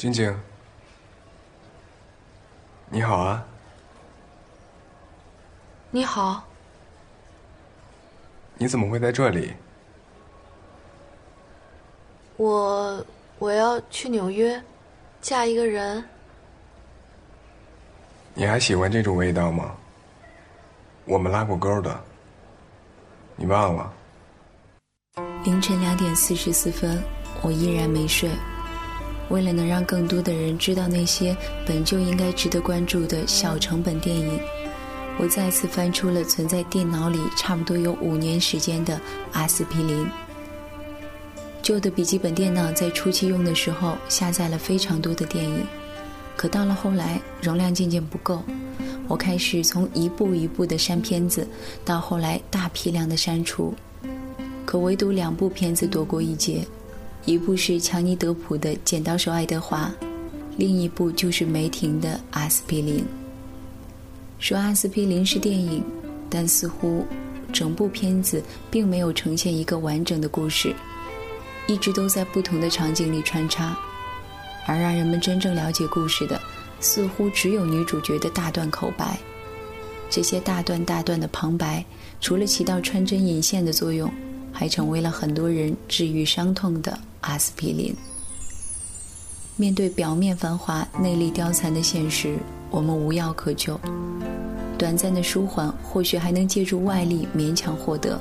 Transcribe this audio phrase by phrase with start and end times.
[0.00, 0.34] 晶晶，
[2.88, 3.44] 你好啊！
[5.90, 6.42] 你好，
[8.56, 9.52] 你怎么会在这里？
[12.38, 13.04] 我
[13.38, 14.58] 我要去纽约，
[15.20, 16.02] 嫁一个人。
[18.32, 19.76] 你还喜欢这种味道吗？
[21.04, 22.02] 我们拉过钩的，
[23.36, 23.92] 你忘了？
[25.44, 27.04] 凌晨两点四十四分，
[27.42, 28.30] 我依然没睡。
[29.30, 34.38] 为了能让更多的人知道那些本就应该值得关注的小成本电影，
[35.18, 39.00] 我再次翻出了存在电脑里差不多有五年时间的
[39.32, 40.06] 阿司匹林。
[41.62, 45.64] 旧的笔记本电脑在初期用的时候下载了非常多的电影，
[46.36, 48.42] 可到了后来容量渐渐不够，
[49.06, 51.46] 我开始从一步一步的删片子，
[51.84, 53.72] 到后来大批量的删除，
[54.64, 56.66] 可唯独两部片子躲过一劫。
[57.26, 59.92] 一部是强尼德普的《剪刀手爱德华》，
[60.56, 62.98] 另一部就是梅婷的《阿司匹林》。
[64.38, 65.84] 说阿司匹林是电影，
[66.30, 67.04] 但似乎
[67.52, 70.74] 整部片子并没有呈现一个完整的故事，
[71.68, 73.78] 一直都在不同的场景里穿插，
[74.66, 76.40] 而让人们真正了解故事的，
[76.80, 79.18] 似乎只有女主角的大段口白。
[80.08, 81.84] 这些大段大段的旁白，
[82.18, 84.10] 除了起到穿针引线的作用，
[84.52, 86.98] 还成为了很多人治愈伤痛的。
[87.22, 87.94] 阿司匹林。
[89.56, 92.38] 面对表面繁华、内力凋残的现实，
[92.70, 93.78] 我们无药可救。
[94.78, 98.18] 短暂的舒缓，或许还能借助外力勉强获得。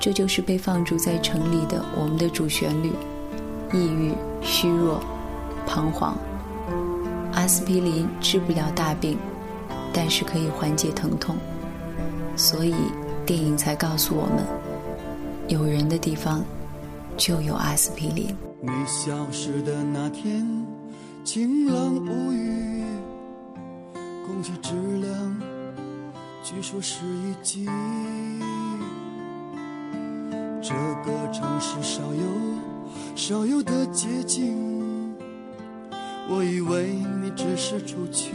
[0.00, 2.90] 这就是被放逐在城里的我们的主旋律：
[3.70, 5.02] 抑郁、虚弱、
[5.66, 6.16] 彷徨。
[7.34, 9.18] 阿司匹林治不了大病，
[9.92, 11.36] 但是可以缓解疼痛。
[12.34, 12.74] 所以，
[13.26, 14.46] 电影才告诉我们：
[15.50, 16.42] 有人的地方。
[17.16, 18.34] 就有阿司匹林。
[18.62, 20.42] 你消失的那天，
[21.22, 22.82] 晴朗无雨，
[24.24, 25.42] 空气质量
[26.42, 27.66] 据说是一级。
[30.62, 30.72] 这
[31.04, 32.22] 个城市少有
[33.14, 35.14] 少有的街景，
[36.30, 38.32] 我以为你只是出去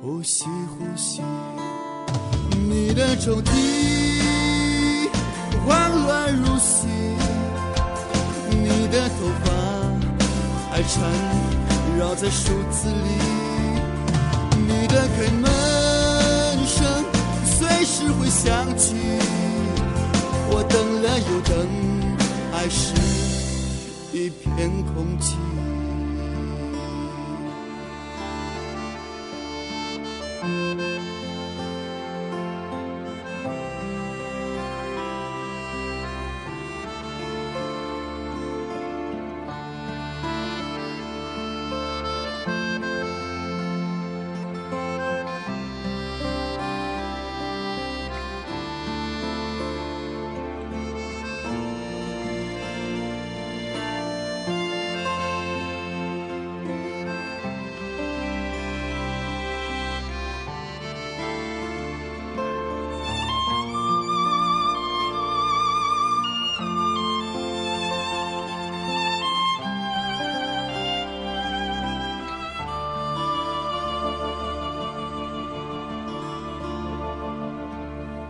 [0.00, 1.20] 呼吸呼吸。
[2.68, 3.50] 你的抽屉
[12.20, 12.94] 在数字里，
[14.66, 15.46] 你的开门
[16.66, 16.84] 声
[17.44, 18.96] 随时会响起，
[20.50, 21.54] 我等了又等，
[22.50, 22.92] 还是
[24.12, 25.36] 一片空寂。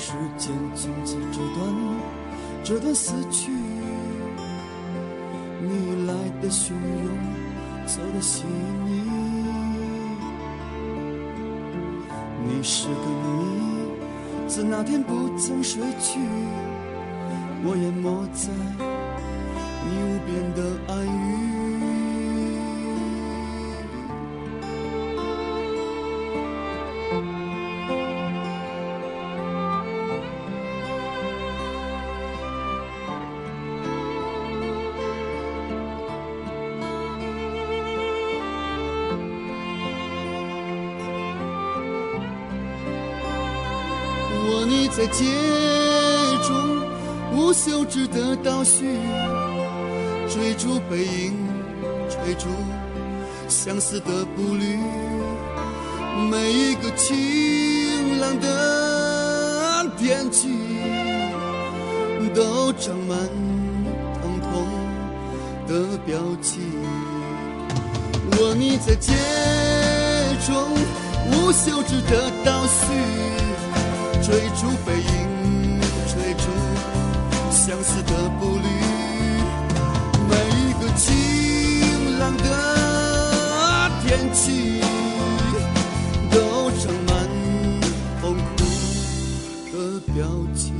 [0.00, 1.60] 时间从此这段
[2.64, 3.52] 这段死去，
[5.60, 6.74] 你来的汹涌，
[7.86, 8.44] 走的细
[8.86, 9.02] 腻。
[12.42, 13.44] 你是个谜，
[14.48, 16.18] 自那天不曾睡去，
[17.62, 18.48] 我淹没在
[44.64, 45.24] 你在街
[46.46, 46.82] 中
[47.34, 48.84] 无休止的倒叙，
[50.28, 51.34] 追逐背影，
[52.08, 52.48] 追逐
[53.48, 54.78] 相似的步履，
[56.30, 60.48] 每一个晴朗的天气
[62.34, 63.18] 都长满
[64.20, 64.66] 疼痛
[65.66, 66.60] 的标记。
[68.38, 69.12] 我你在街
[70.46, 70.54] 中
[71.32, 73.49] 无休止的倒叙。
[74.30, 76.44] 追逐背影，追逐
[77.50, 78.68] 相思的步履，
[80.28, 81.04] 每一个晴
[82.20, 84.32] 朗的天。
[84.32, 84.80] 气，
[86.30, 87.10] 都盛满
[88.20, 88.62] 痛苦
[89.72, 89.74] 的
[90.14, 90.24] 表
[90.54, 90.70] 情。